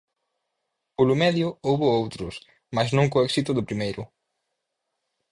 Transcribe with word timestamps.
Polo 0.97 1.15
medio 1.23 1.47
houbo 1.67 1.87
outros, 1.99 2.35
mais 2.75 2.89
non 2.97 3.07
co 3.11 3.23
éxito 3.27 3.51
do 3.57 3.65
primeiro. 3.69 4.01